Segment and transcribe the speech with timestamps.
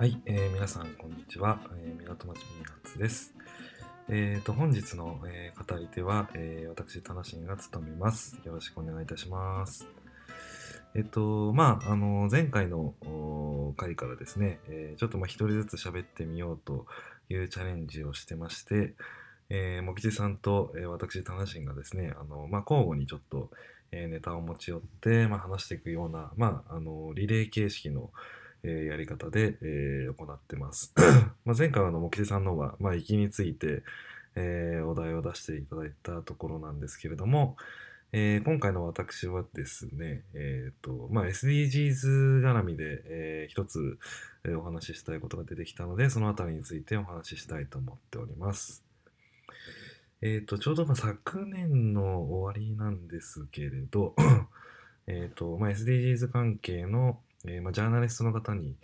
[0.00, 3.34] はい、えー皆さんこんにちは、えー、港町ミーナッツです。
[4.08, 8.40] えー、と本日の、えー語り手は、えー私田無が務めます。
[8.46, 9.86] よろしくお願いいたします。
[10.94, 12.94] えっとまああの前回の
[13.76, 16.86] 回からですね、えーちょっとまあ一人ずつ喋ってみようと
[17.28, 18.94] いうチャレンジをしてまして、
[19.50, 23.50] えー、もきじさんと、えー私田無がですね、あのまあ交互にちょっと、
[23.92, 28.08] えーネタを持ち寄って、まあ、話していくような、まあ、あのリレー形式の
[28.62, 30.92] えーやり方で、えー行ってます。
[31.44, 33.82] まあ前回はあの、もきじさんの方は、まあ、行きについて、
[34.36, 37.56] えーお題を出していただいたところなんですけれども、
[38.12, 43.98] えー今回の私はですね、えーとまあ、SDGs 絡みで、えー一つ、
[44.44, 48.84] えーお話ししたいことが出てきたので、そのあたりについてお話ししたいと思っております。
[50.22, 54.14] えーと、ちょうどまあ昨年の終わりなんですけれど、
[55.06, 58.76] えーとまあ、SDGs 関係の、えーまあ、ジャーナリストの方に、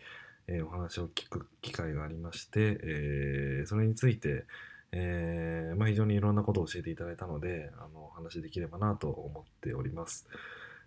[0.49, 4.47] えーお話を聞く機会がありまして、えーそれについて、
[4.93, 10.27] えまあ、非常にいろんなことを教えていただいたのであのお話できればなと思っております。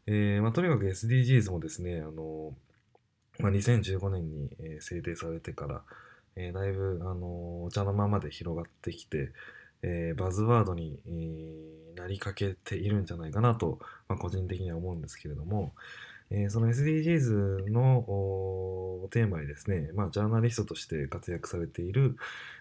[0.07, 2.55] えまあ、とにかく SDGs もですねあの、
[3.39, 4.49] まあ、2015年に、
[4.81, 5.83] 制定されてから、
[6.35, 9.31] えだいぶあのお茶の間まで広がってきて、
[9.83, 15.73] えーバズワードに、えーなりかけているんじゃないかなと、まあ、個人的には思うんですけれども、
[16.31, 22.15] えーその SDGs のおテーマにですね、まあ、ジャーナリストとして活躍されている、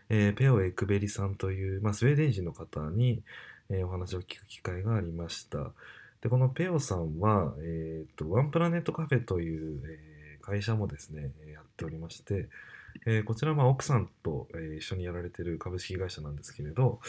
[0.08, 3.22] えーペオ・エクベリさんという、まあ、スウェーデン人の方に、
[3.70, 5.72] えーお話を聞く機会がありました。
[6.22, 12.48] で、このペオさんは、えーと、ワンプラネットカフェという、えー会社もですね、やっておりまして、
[13.04, 17.00] えーこちらは奥さんと、えー一緒にやられている株式会社なんですけれど、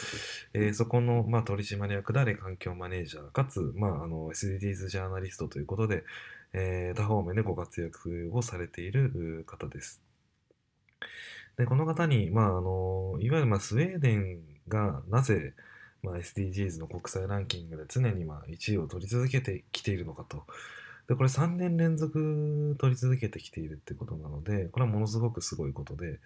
[0.52, 6.04] えーそこの、まあ、取締役であれ環境マネージャーかつ、まあ、あの SDGs ジャーナリストということで、
[6.52, 10.02] えー多方面でご活躍をされている方です。
[11.56, 15.54] でこの方に、まあ、あのいわゆる、まあ、スウェーデンがなぜ、
[16.02, 20.44] まあ、SDGs の国際ランキングで常に、まあ、1位を取り続けてきているのかと。
[21.08, 26.20] でこれ3年連続取り続けてきているってことなので、これはものすごくすごいことで、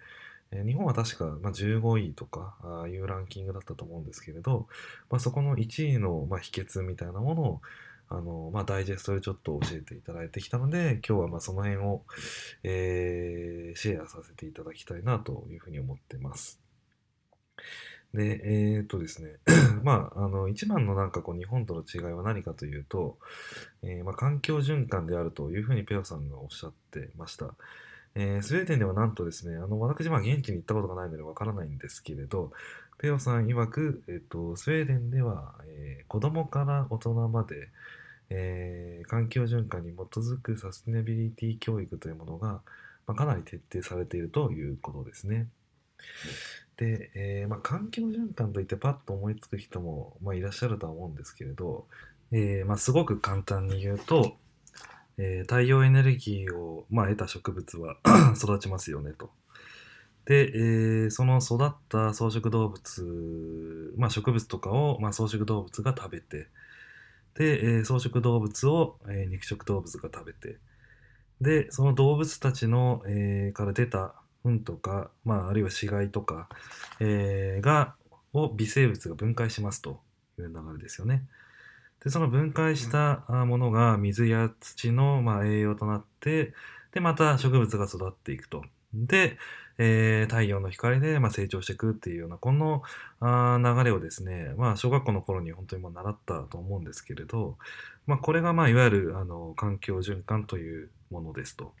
[0.51, 4.67] えー日本は確か、まあ、15位とかあいうランキングだったと思うんですけれど、
[5.09, 7.61] まあ、そこの1位の、まあ、秘訣みたいなものを
[8.09, 12.03] あの、まあ、ダイジェストでちょっと教えていただいてきたので今日はまあその辺を、
[12.63, 16.61] えーシェアさせていただきたいなというふうに思ってます。
[18.13, 19.31] で、えーっとですね、
[19.83, 23.17] まあ、あの、一番のなんかこう日本との違いは何かというと、
[23.83, 27.53] えーまあ、環境循環であるというふうにペオさんがおっしゃってました。
[28.15, 32.51] えースウェーデンではなんとですね、あの、私、ま、現地に行ったことがないのでわからないんですけれど、
[32.97, 37.69] ペオさん曰く、えっと、スウェーデンでは、えー子供から大人まで、
[38.29, 42.61] えー環境循環に基づくサステナビリティ教育というものが、
[43.07, 45.47] まあ、かなり徹底されているということですね。
[46.77, 51.87] で、えーまあ、環境循環といってパッと思いつく人も、まあ、いらっしゃるとは思うんですけれど、
[52.31, 54.37] えーまあ、すごく簡単に言うと、
[55.17, 57.97] えー太陽エネルギーを、まあ、得た植物は
[58.37, 59.31] 育ちますよねと。
[60.25, 66.47] で、えーその育った草食動物、まあ、植物とかを、まあ、草食動物が食べて、
[67.35, 70.57] で、えー草食動物を、えー肉食動物が食べて、
[71.41, 76.49] で、その動物たちの、えーから出た糞とか、まあ、あるいは死骸とか、
[76.99, 77.95] えーが、
[78.33, 80.01] を微生物が分解しますと
[80.39, 81.23] いう流れですよね。
[82.05, 86.53] で、その分解したあものが水や土の、まあ、栄養となって、
[86.93, 88.63] で、また植物が育っていくと。
[88.93, 89.37] で、
[89.77, 92.83] えー太陽の光で、まあ、成長していくっていうような、この
[93.19, 97.57] あー流れをですね、まあ、小学校の頃に本当にもう習ったと思うんですけれど、
[98.07, 101.73] まあ、これが、まあ、いわゆるあの環境循環というものですと。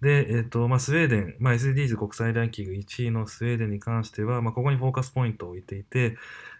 [0.00, 6.16] で、えっ、と、まあ、スウェーデン、まあ、SDGs 国際ランキング1位のスウェーデンに関しては、まあ、ここにフォーカスポイントを置いていて、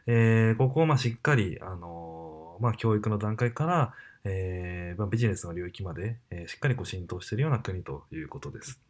[0.07, 2.30] えーここをまあしっかり、あのー
[2.61, 8.81] まあ、教育の段階から、えーまあ、ビジネスの領域まで、えーしっかりこう浸透しているような国ということです。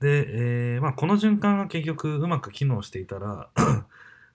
[0.00, 3.50] で、えーまあ、この循環が結局うまく機能していたら、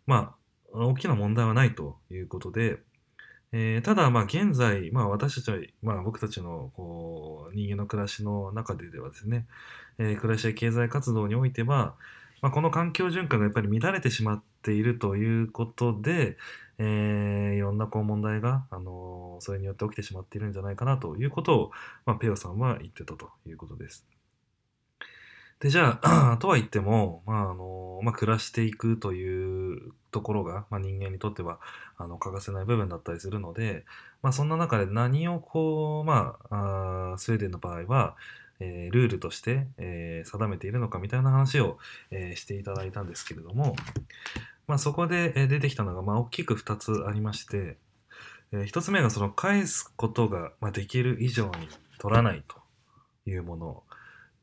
[0.07, 0.35] まあ、
[0.73, 2.79] 大きな問題はないということで、
[3.51, 9.47] えーただ、まあ、現在、まあ、私たちは、まあ、僕たちのこう人間の暮らしの中でではですね、
[9.97, 11.95] えー暮らしや経済活動においては、
[12.41, 16.37] まあ、この環境循環がやっぱり乱れてしまっているということで、
[16.79, 21.71] えーいろんなこう問題が、あのそれによって起きてしまっているんじゃないかなということを、
[22.05, 24.07] まあ、ペオさんは言ってたということです。
[25.59, 31.59] で、じゃあ、 とは言っても、まあ、あの、まあ、暮らしていくというところが、まあ、人間にとっては、
[31.97, 33.83] あの、欠かせない部分だったりするので、
[34.21, 38.15] まあ、そんな中で何をこう、まあ、あスウェーデンの場合は、
[38.61, 41.77] えー、ルールとして、えー、定めているのかみたいな話を、
[42.11, 43.75] えー、していただいたんですけれども、
[44.69, 47.77] まあ、そこで、出てきたのが、まあ、大きく2つありまして、
[48.51, 51.51] えー、1つ目がその返すことが、ま、できる以上に
[51.97, 52.57] 取らないと
[53.27, 53.83] いうもの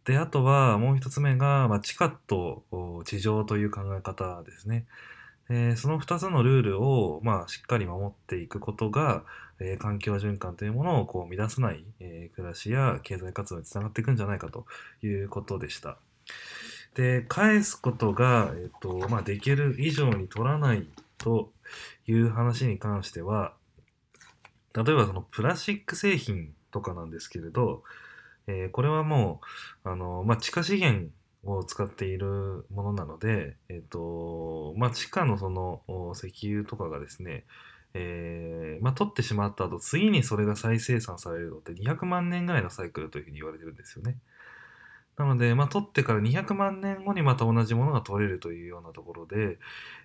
[0.05, 2.65] であとはもう1つ目が、まあ、地下と
[3.05, 4.87] 地上という考え方ですね。
[5.49, 9.23] えー、その2つのルールを、まあ、しっかり守っていくことが、
[9.61, 14.67] えー、環境循環というものをこう乱さない、えー、暮らしや経済活動につながっていくんじゃないかと
[15.03, 15.99] いうことでした。
[16.97, 20.89] で、返すことが、えーとまあ、できる以上に取らない
[21.19, 21.53] と
[22.07, 23.53] いう話に関しては、
[24.75, 27.83] 例えばそのプラスチック製品とかなんですけれど、
[28.47, 29.41] えー、これはも
[29.85, 31.11] う、あのまあ、地下資源
[31.45, 35.83] を使っているものなので、えっ、と、まあ、地下のその
[36.15, 37.45] 石油とかがですね、
[37.93, 44.17] えー、まあ、取ってしまった後、次にそれが再生産されるのって200万年ぐらいのサイクルというふうに言われてるんですよね。
[45.19, 49.59] なので、まあ、取ってから200万年後にまた同じものが取れるというようなところで、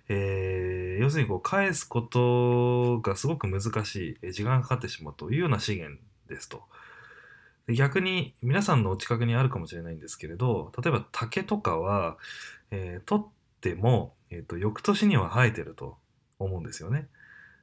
[0.08, 6.62] えー、要するにこう返すことがすごく難しい、時間がかかってしまうというような資源ですと。
[7.68, 12.16] 逆に皆さんのお近くにあるかもしれないんですけれど例えば竹とかは、
[12.72, 13.26] えー、取っ
[13.60, 15.96] ても、えーと、翌年には生えてると
[16.40, 17.08] 思うんですよね。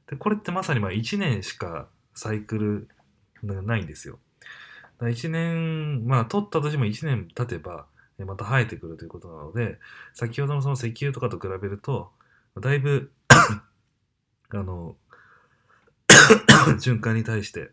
[0.08, 2.88] でこれってまさにまあ1年しかサイクル
[3.44, 4.20] ないんですよ。
[5.00, 7.88] だ1年まあ取ったとしても1年経てば
[8.20, 9.80] また生えてくるということなので
[10.14, 12.12] 先ほどのその石油とかと比べると
[12.60, 13.12] だいぶ
[14.52, 14.96] あの
[16.80, 17.72] 循環に対して、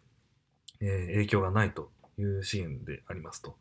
[0.81, 3.56] え、影響がないという資源でありますと。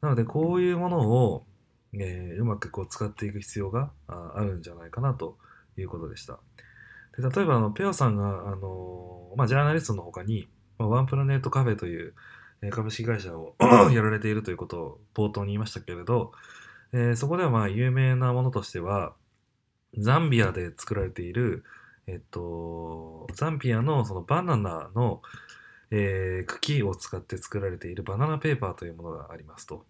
[0.00, 1.46] なので、こういうものを、
[1.94, 5.38] え、うまくこう使っていく必要があるんじゃないかなと
[5.76, 6.38] いうことでした。
[7.16, 10.48] で例えば、あのペオさんが、あのまあ、ジャーナリストの他に、
[10.78, 12.14] まあ、ワンプラネットカフェという、
[12.70, 13.54] 株式会社を
[13.92, 16.32] やられているということを冒頭に言いましたけれど、
[16.92, 19.14] えー、そこではまあ有名なものとしては、
[19.96, 21.64] ザンビアで作られている、
[22.06, 25.22] えっと、ザンビアのそのバナナの、
[25.90, 29.86] えー、茎を使って作られているバナナペーパーというものがありますと。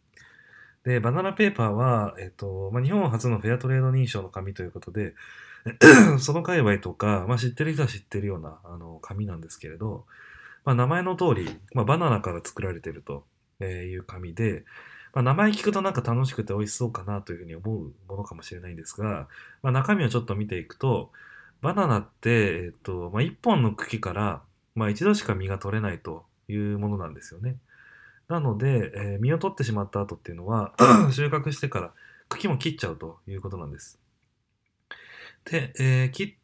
[0.84, 5.14] で、バナナペーパーは、えっ、と、まあ、日本初のフェアトレード認証の紙ということで、
[6.18, 10.06] その界隈とか、まあ、知ってる人は知ってるようなあの紙なんですけれど、
[10.64, 13.24] まあ、名前の通り、まあ、バナナから作られてると
[13.64, 14.64] いう紙で、
[15.14, 19.28] まあ、名前聞くとなんか楽しくて美味しそうかなというふうに思うものかもしれないんですが、
[19.62, 21.10] まあ、中身をちょっと見ていくと、
[21.60, 24.42] バナナって、えっとまあ、1本の茎から
[24.74, 27.56] まあ一度しか実が取れないというものなんですよね。
[28.28, 30.74] なので、えー、実を取ってしまった後っていうのは
[31.12, 31.92] 収穫してから
[32.28, 33.98] 茎も切っちゃうということなんです。
[35.44, 36.34] で、えー、切っ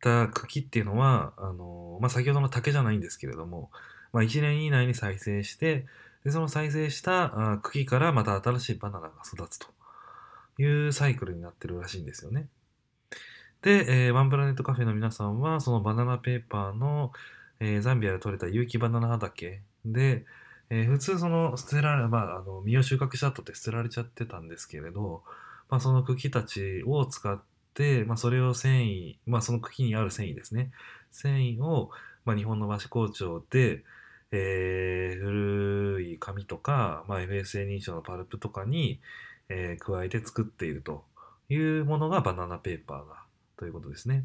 [0.00, 3.70] た茎っていうのは、あの、まあ、先ほどの竹じゃないんですけれども、
[4.12, 5.86] まあ、1年以内に再生して、
[6.24, 9.68] でその再生した茎からまた新しいバナナが育つと
[10.58, 12.48] いうサイクルになってるらしいんですよね。
[13.62, 17.12] で、えー、ワンプラネットカフェの皆さんは、そのバナナペーパーの、
[17.60, 20.24] えー、ザンビアで採れた有機バナナ畑で、
[20.68, 25.22] えー、普通その捨てられ、まあ、あの実を収穫した後って捨てられちゃってたんですけれど、
[25.68, 27.44] まあ、その茎たちを使って、
[28.06, 30.70] まあ、それを繊維、まあ、その茎にある繊維ですね
[31.10, 31.90] 繊維を、
[32.24, 33.84] まあ、日本の和紙工場で、
[34.32, 39.00] えー、古い紙とか、まあ、FSA 認証のパルプとかに、
[39.48, 41.04] えー、加えて作っていると
[41.48, 43.24] いうものがバナナペーパーだ
[43.56, 44.24] ということですね。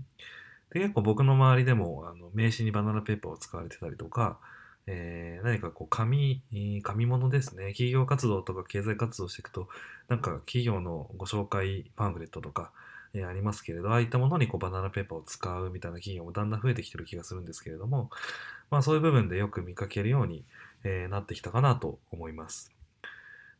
[0.71, 4.39] で結構僕の周りでもあの名刺にバナナペーパーを使われてたりとか、
[4.87, 6.41] えー、何かこう紙、
[6.83, 7.69] 紙物ですね。
[7.69, 9.67] 企業活動とか経済活動していくと、
[10.07, 12.71] なんか企業のご紹介パンフレットとか、
[13.13, 18.09] え、ありますけれど、ああいったものにこうバナナペーパーを使うみたいな企業もだんだん増えてきてる気がするんですけれども、
[18.69, 20.45] まあそういう部分でよく見かけるように、
[20.83, 22.71] え、なってきたかなと思います。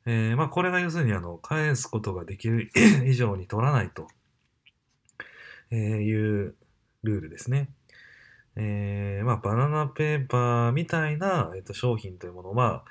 [0.05, 2.71] えー、まあこれが要するにあの返すことができる
[3.05, 4.07] 以上に取らないと、
[5.69, 6.55] えいう
[7.03, 7.69] ルールですね。
[8.55, 12.83] えー、まあ、バナナペーパーみたいな、えー、と商品というものは、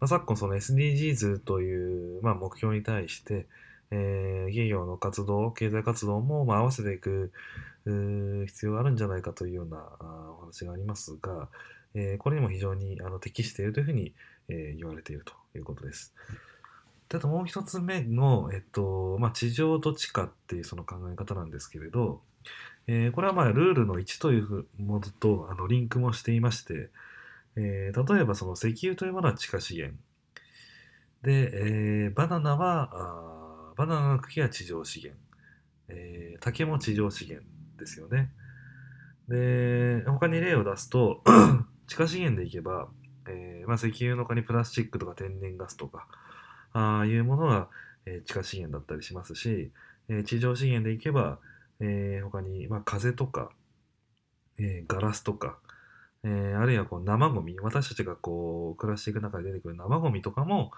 [0.00, 3.46] まあ、昨今その SDGs という、まあ、目標に対して、
[3.96, 7.32] えー、企業の活動、経済活動も、まあ、合わせていく
[7.84, 9.78] 必要があるんじゃないかというような
[10.38, 11.48] お話がありますが、
[11.94, 14.12] えー、これにも非常にあの適しているというふうに、
[14.48, 16.12] えー、言われているということです。
[17.08, 22.20] であともう一つ目の、えっとまあ、地上と地下っていうその考え方なんですけれど、
[22.88, 26.90] えー、これはまあルールの1というものとあのリンクもしていまして、
[27.54, 29.96] えー、例えばその石油というものは地下資源
[31.22, 33.43] で、えー、バナナはあ
[33.76, 35.20] バナナの茎は地上資源、
[35.88, 37.46] えー、竹も地上資源
[37.78, 38.30] ですよね。
[39.28, 41.22] で他に例を出すと
[41.86, 42.88] 地下資源でいけば、
[43.28, 46.06] えーまあ、石油の他にプラスチックとか天然ガスとか
[46.72, 47.68] ああいうものが、
[48.04, 49.70] えー地下資源だったりしますし、
[50.08, 51.38] えー地上資源でいけば、
[51.80, 53.50] えー他に、まあ、風とか、
[54.58, 55.58] えーガラスとか、
[56.24, 57.58] えーあるいはこう生ゴミ。
[57.60, 60.72] 私たちがこう暮らしていく中で出てくる生ゴミとかも、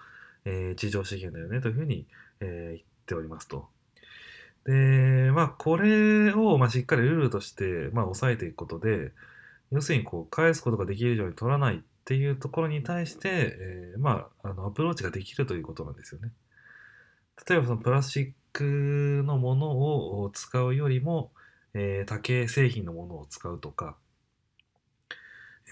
[0.45, 2.07] えー地上資源だよねというふうに、
[2.39, 3.69] えー言っておりますと。
[4.65, 9.13] でまあこれを、まあ、しっかりルールとして、まあ、抑えていくことで
[9.71, 16.31] 要するにこう返すことができるように取らないっていうところに対して、えーまあ、あのアプローチができるということなんですよね。
[17.47, 21.31] 例えばそのプラスチックのものを使うよりも、
[21.73, 23.95] えー多形製品のものを使うとか、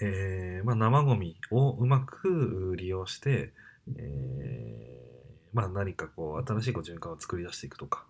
[0.00, 3.52] えーまあ、生ゴミをうまく利用して、
[3.96, 8.04] えーまあ、何かこう新しいこう循環を作り出していくとか、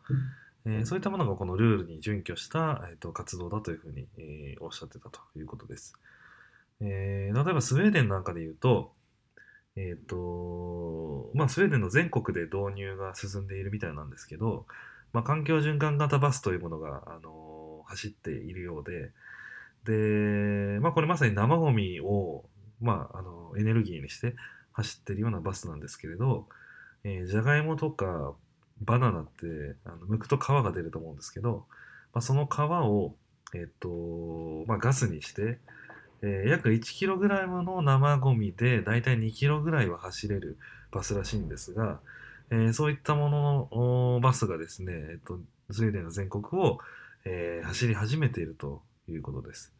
[0.64, 5.95] えーそういったものがこのルールに準拠した、えー、と活動だというふうに、えーおっしゃってたということです。
[6.80, 8.92] えー例えばスウェーデンなんかで言うと、
[9.76, 14.66] えっ、と、まあ、スウェーデンの全国で導入が進んでいるみたいなんですけど、
[15.12, 19.12] まあ、環境循環型バスというものが、あの走っているようで、
[19.85, 22.45] で、まあ、これまさに生ゴミを、
[22.80, 24.35] まあ、あのエネルギーにして
[24.76, 26.47] 走ってるようなバスなんですけれど、
[27.02, 28.35] えーじゃがいもとか
[28.83, 31.64] バナナってあの剥くと皮が出ると思うんですけど、
[32.12, 33.14] まあ、その皮を、
[33.54, 33.88] えっ、と、
[34.66, 35.59] まあ、ガスにして、
[36.23, 40.59] えー約 1kg の生ゴミでだいたい 2km ぐらいは走れる
[40.92, 42.00] バスらしいんですが、
[42.50, 45.38] えーそういったもののバスがですね、えっと、
[45.71, 46.78] スウェーデンの全国を、
[47.25, 49.73] えー走り始めているということです。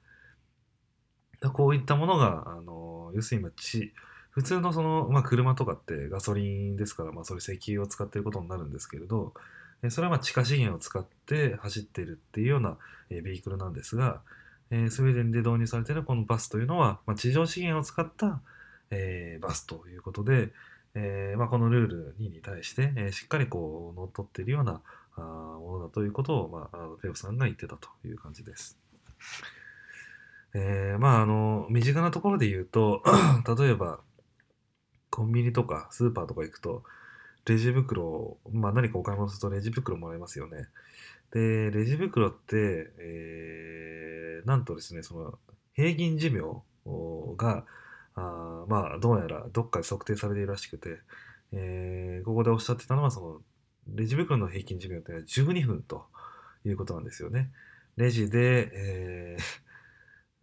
[1.53, 3.93] こういったものが、あの要するに今ち
[4.37, 9.33] 普通のその、まあ、車とかってガソリンですから、まあ、それ石油を使っていることになるんですけれど、
[9.89, 12.77] それはまあ地下資源を使って走っているっていうような、
[13.09, 14.21] えービークルなんですが、
[14.71, 18.43] えスウェーデンで導入されているこのバスというのは、まあ、地上資源を使った、
[18.91, 20.51] えーバスということで、
[20.95, 24.83] えーまあ、このルールに対して、えーしっかりこう乗っ取っているような
[25.17, 28.79] あものだということを、まあ、ペオさんが言ってたという感じです。
[30.53, 33.03] えーまああの身近なところで言うと
[33.59, 34.01] 例えば
[35.17, 36.83] コンビニとかスーパーとか行くと
[37.47, 40.69] レジ袋、まあ、何かお買い物するとレジ袋もらえますよね。
[41.33, 45.39] でレジ袋って、えーなんとですねその
[45.75, 46.43] 平均寿命
[47.37, 47.65] が
[48.15, 50.99] あまあどうやらどっかで測定されているらしくて、
[51.53, 53.41] えーここでおっしゃってたのはその
[53.95, 56.05] レジ袋の平均寿命っていうのは12分と
[56.67, 57.51] いうことなんですよね。
[57.97, 59.66] レジで、えー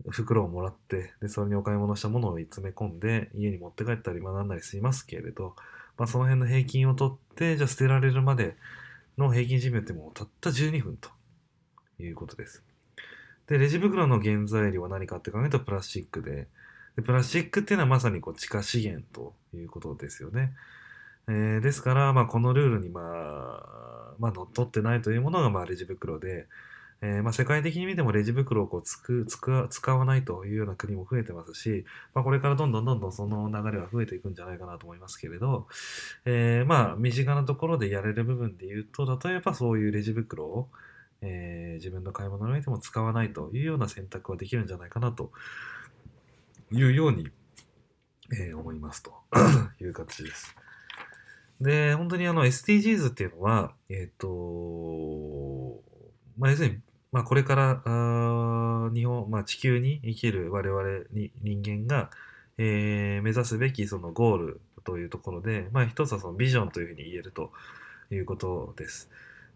[0.10, 5.56] 袋をもらってでそれにお買い物したものを詰め込んで家に持って帰ったり学んだりしますけれど、
[5.98, 8.56] まあ、その辺の平均を取ってじゃあ捨てられるまで
[9.18, 11.10] の平均寿命ってもうたった12分と
[12.00, 12.64] いうことです。
[13.48, 16.48] でレジ袋の原材料は何かって考えるとプラスチックで
[16.96, 20.54] でプラスチックっていうのはまさにこう地下資源ということですよね。
[21.28, 26.48] えーですから、まあ、このルールに、まあまあ、乗っ取ってないというものが、まあ、レジ袋で、
[27.06, 31.84] えーまあ、世界的に見てもレジ袋をこうつくつく使わないというような国も増えてますし、
[32.14, 35.68] まあ、これからどんどんどんどんその流れは増えていくんじゃないかなと思いますけれど、
[36.24, 40.70] えーまあ身近なところでやれる部分で言うと例えばそういうレジ袋を、
[41.22, 45.32] えー自分の買い物においても使わないというような選択はできるんじゃないかなと
[46.72, 47.28] いうように、
[48.32, 49.14] えー思いますと
[49.82, 50.56] いう形です。
[51.60, 55.82] で、本当にあの SDGs っていうのは、えっ、と、
[56.38, 56.80] まあ、要するに、
[57.14, 62.10] まあ、これからあ日本、まあ、地球に生きる我々に人間が、
[62.58, 67.52] えー目指すべきそのゴールというところで、まあ、一つはそのビジョンというふうに言えると
[68.12, 69.10] いうことです。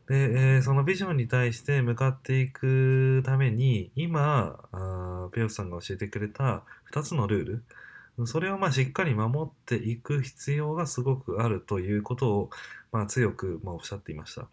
[0.07, 0.15] で、
[0.55, 7.63] えーそのビジョンに対して向かっていくために、今、あペヨスさんが教えてくれた2つのルー
[8.19, 12.49] ル、それをまあしっかり守っていく必要がすごくあるということを、
[12.91, 14.47] まあ、強くまあおっしゃっていました。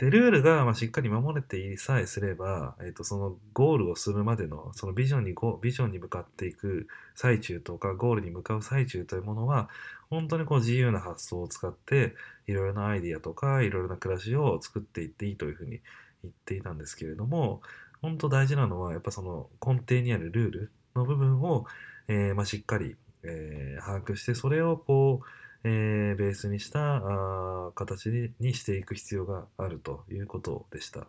[0.00, 9.68] で、ルールがまあしっかり守れていさえすれば、えっとそのゴールをするまでの、そのビジョンにゴビジョンに向かっていく最中とか、ゴールに向かう最中というものは、
[10.08, 12.14] 本当にこう自由な発想を使って、
[12.46, 15.82] いろいろなアイディアとか、いろいろな暮らしを作っていっていいというふうに
[16.22, 17.60] 言っていたんですけれども、
[18.00, 21.66] 本当大事なのは、やっぱその根底にあるルールの部分を、
[22.08, 25.26] えーま、しっかり、えー把握して、それをこう、
[25.64, 31.06] えーベースにしたあ形にしていく必要があるということでした。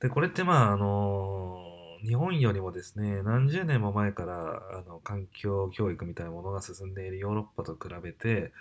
[0.00, 1.70] で、これってまあ、あのー
[2.02, 8.52] 日本よりもですね、何十年も前からあの環境教育みたいなものが進んでいるヨーロッパと比べて、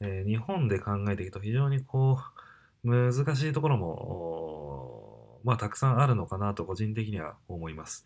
[0.00, 2.18] えー日本で考えていくと非常にこ
[2.82, 8.04] う、難しいところも、まあ、たくさんあるのかなと個人的には思います。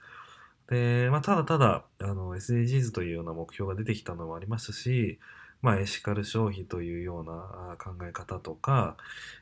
[0.68, 5.18] で、まあ、ただただあの SDGs というような目標が出てきたのもありましたし、
[5.62, 8.96] まあ、エシカル消費というような考え方とか、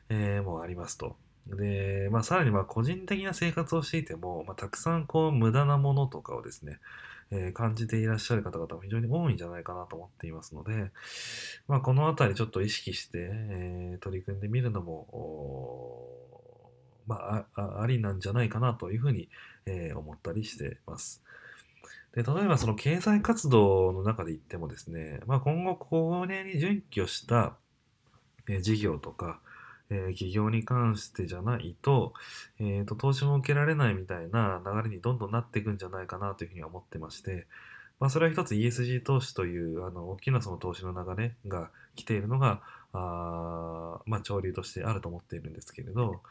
[0.09, 1.15] えー、もありますと。
[1.47, 6.79] で、まあ、さらにまあ個人的な生活をしていても、まあ、たくさんこう無駄なものとかをですね、
[7.31, 10.91] えー、感じていらっしゃる方々も非常に多いんじゃないかなと思っていますので、
[11.67, 16.07] まあ、このあたりちょっと意識して、えー、取り組んでみるのも、
[17.05, 19.29] まあ、ありなんじゃないかなというふうに、
[19.65, 21.23] え、思ったりしてます。
[22.13, 27.57] で例えばその経済活動の中で言ってもですね、まあ、今後これに準拠した、
[28.47, 29.39] え、事業とか、
[29.89, 32.13] え、企業に関してじゃないと,、
[32.59, 37.47] えーと、投資も受けられないみたいな流れにどんどんなっていくんじゃないかなというふうに思ってまして、
[37.99, 42.61] まあ、それは一つ ESG 投資というあの大きなその投資の流れが来ているのが
[42.93, 46.21] あ、まあ、潮流としてあると思っているんですけれど、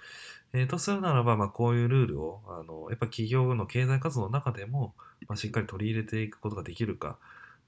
[0.52, 4.95] えー、とするならば、まあ、こういうルールをあのやっぱ企業の経済活動の中でも、
[5.28, 7.19] まあ、しっかり取り入れていくことができるか、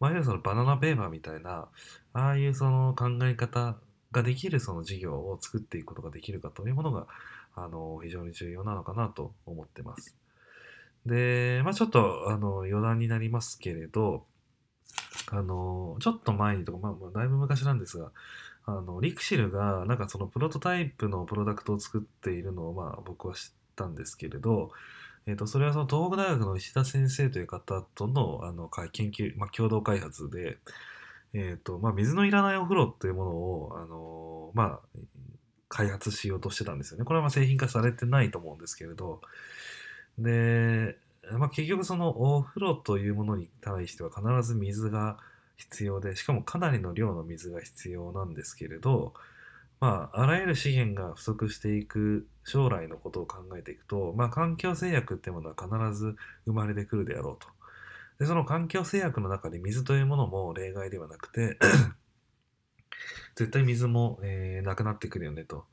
[0.00, 1.68] まあ、いわゆるそのバナナペーパーみたいな
[2.12, 3.76] ああいうその考え方
[4.14, 7.06] ができるその事業を作っていくことができるかというものが、
[7.54, 10.16] あの、非常に重要なのかなと思ってます。
[11.04, 14.24] で、まあちょっと、あの、余談になりますけれど、
[15.30, 18.12] あの、ちょっと前にとか、まあ、だいぶ昔なんですが、
[18.66, 24.70] あの、リクシルが、なんかそのプロトタイプのプロダクトを作っているのを、まあ僕は知ったんですけれど、
[25.26, 30.58] えっ、ー、と、それはその東北大学の石田先生という方との、あの、研究、まあ共同開発で、
[31.34, 34.98] えっ、ー、と、まあ、水のいらないお風呂っていうものを、あの、まあ、
[35.68, 37.04] 開発しようとしてたんですよね。
[37.04, 39.20] これはまあ製品化されてないと思うんですけれど、
[40.18, 40.96] で、
[41.32, 45.18] まあ、結局そのお風呂というものに対しては必ず水が
[45.56, 49.14] 必要で、しかもかなりの量の水が必要なんですけれど、
[49.80, 57.48] まあ、あらゆる資源が不足していく将来のことを考えていくと、まあ、環境制約っていうものは必ず生まれてくるであろうと。
[58.18, 61.58] で、その環境制約の中で水というものも例外ではなくて
[63.34, 65.64] 絶対水も、えー、なくなってくるよねと。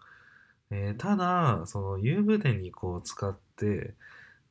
[0.72, 3.94] えー、ただ、その湯船にこう使って、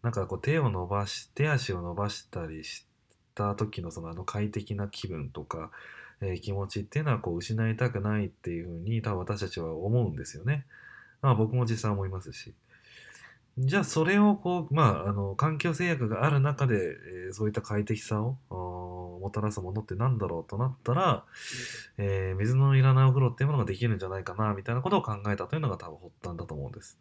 [0.02, 2.86] なんかこう手を伸ばし、手足を伸ばしたりし
[3.34, 5.70] た時のそのあの快適な気分とか、
[6.20, 10.66] えー、気持ちっていうのはこう失いたくないっていうふうに多分私たちは思うんですよね。
[11.22, 12.54] まあ僕も実際思いますし。
[13.58, 18.38] じゃあそれをこう、まあ、あの環境制約がある中で、えー、そういった快適さを
[19.20, 21.24] もたらすものって何だろうとなったら、
[21.98, 26.98] えー、水のいらないお風呂っていうものができるんじゃないかなみたいなことを考えたというのが多分発端だと思うんです。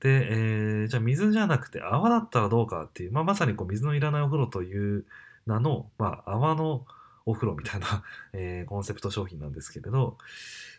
[0.00, 5.04] で、えー、じゃあ水じゃなくて泡だったらどうかっていう、まあ、まさにこう水のいらないお風呂という
[5.46, 6.86] 名の、まあ、泡の
[7.26, 10.16] お風呂みたいな、 えー、コンセプト商品なんですけれど、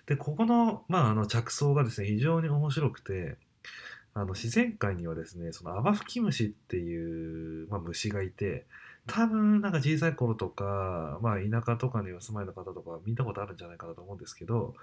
[0.08, 3.38] で、ここの、まあ、あの着想がですね、非常に面白くて、
[4.14, 8.66] あの自然界にはですね、そのアバフキムシっていう、まあ、虫がいて、
[9.08, 14.76] 多分なんか小さい頃とか、まあ、田舎とかにお住まいの方とか見たことあるんじゃないかなと思うんですけど、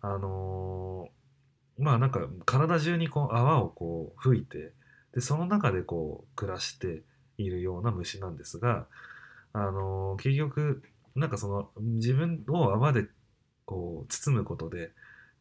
[0.00, 1.23] あのー、
[1.78, 4.72] まあなんか体中にこう泡をこう吹いて、
[5.12, 7.02] で、その中でこう暮らして
[7.38, 8.86] いるような虫なんですが、
[9.52, 10.82] あのー、結局、
[11.14, 13.06] なんかその自分を泡で
[13.64, 14.90] こう包むことで、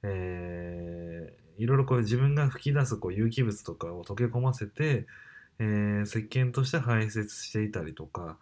[0.04, 5.08] えー、いろいろこう自分が吹き出すこう有機物とかを溶け込ませて、
[5.60, 8.38] えー、石鹸として排泄していたりとか、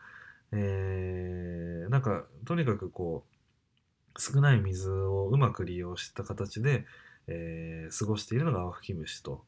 [0.52, 6.86] えー、なんかとにかくこう少ない水をうまく利用した形で、
[7.28, 9.44] えー、過ごしているのがアワフキムシと。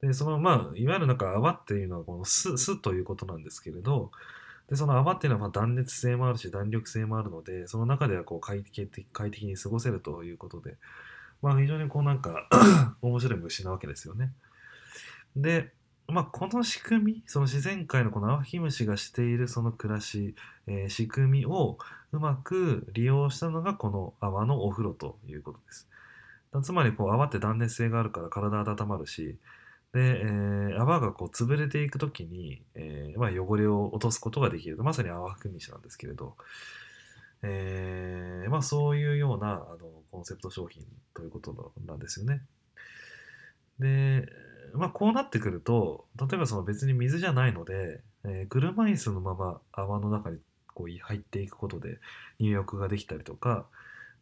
[0.00, 4.10] でそのまあいわゆるなんか泡っていうのはこの酢酢ということなんですけれど
[4.68, 10.76] でその泡っていうのはまあ断熱性もあるし弾力性もあるのでその中ではこう快適快適に過ごせるということで、
[11.42, 12.48] まあ非常にこうなんか
[13.02, 14.32] 面白い虫なわけですよね。
[15.36, 15.72] で、
[16.08, 20.34] まあこの仕組み、その自然界のこのアワヒムシがしているその暮らし、
[20.66, 21.78] えー、仕組みを
[22.12, 25.88] うまく利用したのがこの泡のお風呂ということです。
[26.62, 29.38] つまりこう泡って断熱性があるから体温まるし、
[29.92, 34.76] で、えー、泡がこう潰れていくときに、えーまあ、汚れを落とすことができる。
[34.78, 36.36] まさに泡含みしなんですけれど、
[37.42, 42.42] えー、まあそういうようなあのコンセプト商品ということなんですよね。
[43.78, 44.28] で、
[44.74, 50.38] まあこうなってくると、例えばその別に水じゃないので、えー、車椅子のまま泡の中に
[50.74, 52.00] こう入っていくことで
[52.38, 53.66] 入浴ができたりとか、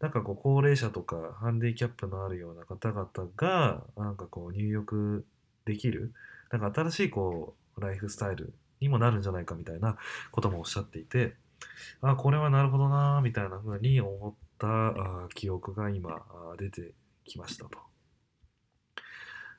[0.05, 5.25] なんかこう高齢者とかハンディキャップのあるような方々がなんかこう入浴
[5.65, 6.13] できる、
[6.53, 9.97] なんか新しいこうライフスタイルにもなるんじゃないかみたいな
[10.31, 11.37] こともおっしゃっていて、
[12.03, 16.21] あ、これはなるほどな、みたいな風に思ったあ記憶が今
[16.59, 16.93] 出て
[17.25, 17.79] きましたと。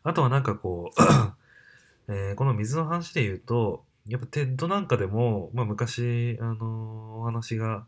[0.04, 1.02] あとはなんかこう
[2.14, 7.88] えー、この水の話で言うと、やっぱ TED なんかでも、まあ、昔、あのお話が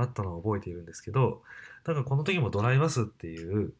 [0.00, 1.42] あったのを覚えているんですけど、
[1.84, 3.72] だかこの時も DryBath っていう、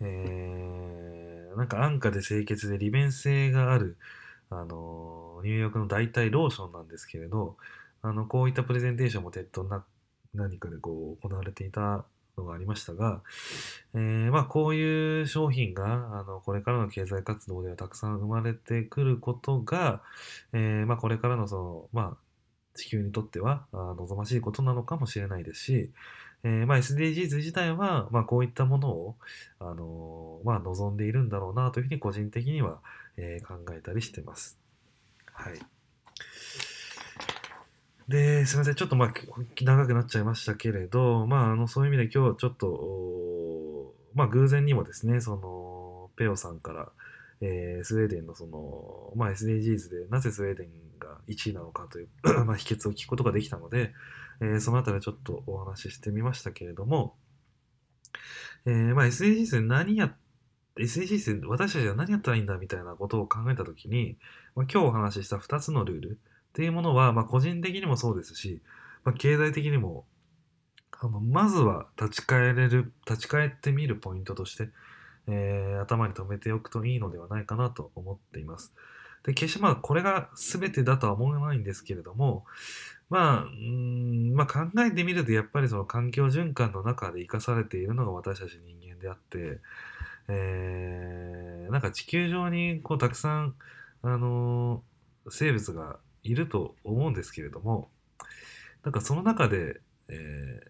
[0.00, 3.96] えー、なんか安価で清潔で利便性がある、
[4.50, 7.56] あの入浴の代替ローションなんですけれど、
[8.02, 9.84] あのこういったプレゼンテーションも TED な
[10.34, 12.04] んかでこう行われていた
[12.36, 13.20] のがありましたが、
[13.94, 20.02] えー、まあ、こういう商品があのこれからの経済活動ではたくさん生まれてくることが、
[20.52, 22.16] えー、まあ、これからのその、まあ、
[22.74, 25.90] 地球にとっては望ましいことなのかもしれないですし、
[26.44, 29.16] えー、まあ、SDGs 自体は、まあ、こういったものを、
[29.60, 32.80] あのまあ、望んでいるんだろうなというふうに個人的には、
[33.16, 34.58] え考えたりしてます。
[35.26, 35.60] はい。
[38.08, 38.74] で、すみません。
[38.74, 39.14] ちょっとまあ、
[39.60, 46.92] 長くなっちゃいましたけれど、まあ、あの、そういう意味で今日ちょっと、まあ、偶然にもですね、その、ペオさんから、
[47.42, 52.08] えー、スウェーデンのその、まあ、SDGs でなぜスウェーデンが1位なのかという
[52.46, 53.92] まあ、秘訣を聞くことができたので、
[54.40, 57.16] えー、そのあたりちょっとお話ししてみましたけれども、
[58.64, 60.14] えー、まあ、SDGs で何や
[60.76, 64.16] SDGs で私たちは何やったらいいんだみたいなことを考えたときに、
[64.54, 66.20] まあ、今日お話しした2つのルール、
[66.52, 68.60] っていうものは、まあ、個人的にもそうですし、
[69.04, 70.04] まあ、経済的にも
[71.00, 74.68] あのまずは立ち返れる立ち返ってみるポイントとして、
[75.28, 78.72] えー、頭に留めておくといいのではないかなと思っています。
[79.24, 82.44] で決してまあこれが全てだとは思わないんですけれども、
[83.08, 89.60] まあ、うんまあ、考えてみるとやっぱりその環境循環の中で生かされているのが私たち人間であって、
[90.28, 93.54] えー、なんか地球上にこうたくさん、
[94.02, 97.90] あのー、生物がいると思うんですけれども
[98.82, 100.60] なんかその中で、え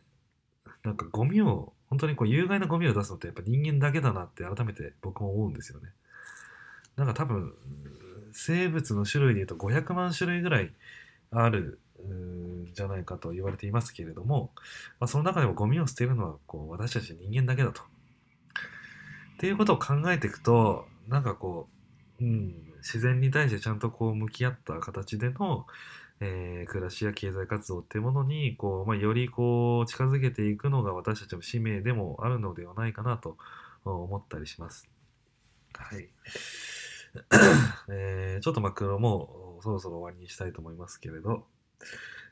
[0.67, 5.90] ー、なんかゴミを本当にこう有害なゴミを出すのってやっぱ人間だけだなって改めて僕も思うんですよね。
[6.96, 7.52] なんか多分
[8.33, 10.72] 生物の種類でいうと500万種類ぐらい
[11.31, 14.52] あるんじゃないかと言われていますけれども、
[15.00, 17.83] まあ、その中でもゴミを捨てるのはこう私たち人間だけだと。
[17.83, 17.85] っ
[19.37, 21.82] ていうことを考えていくとなんかこう、
[22.23, 25.67] うん、自然に対してちゃんとこう向き合った形での、
[26.21, 33.37] えー、暮らしや経済活動っていうものにこう、まあ、よりこう近づけていくのが私たちの使命でもあるのではないかなと
[33.85, 34.89] 思ったりします。
[35.75, 36.09] はい。
[37.91, 41.45] えー、ちょっとマクロもそろそろ終わりにしたいと思いますけれど、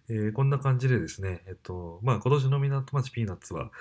[0.08, 3.72] えー、こんな感じでですね、えっと、まあ今年の港町ピーナッツは、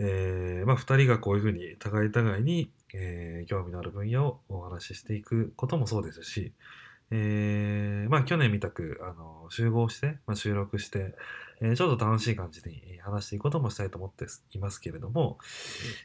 [0.00, 6.52] えー、まあ2人がこういうふうに互い互いにえー、興味のある分野をお話ししていくこともそうですし、
[7.10, 11.14] えー、まあ去年みたくあの集合して、まあ、収録して、
[11.60, 15.38] えー、ちょっと楽しい感じに話していくこともしたいと思っていますけれども、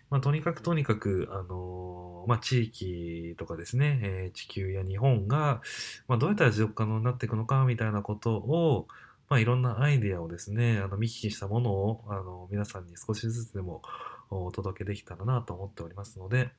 [0.09, 5.61] まあ、とにかくとにかく、あのまあ、地域とかですね、え地球や日本が、
[6.07, 8.87] まあ、どうやったら持続可能になっていくのかみたいなことを、
[9.29, 13.81] まあ、いろんなアイデアをですね、あの見聞きしたものをあの皆さんに少しずつでも
[14.29, 16.49] お届けできたらなと思っておりますので、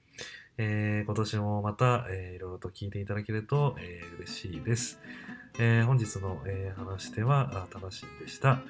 [0.58, 4.98] えー、今年もまた、えー、いろいろと聞いていただけると、えー、嬉しいです。
[5.58, 8.62] えー、本日の、えー、話し手は楽しんでした、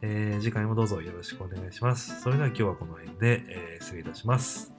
[0.00, 0.40] えー。
[0.40, 2.20] 次回もどうぞよろしくお願いします。
[2.20, 4.72] それでは今日はこの辺で、えー、失礼いたします。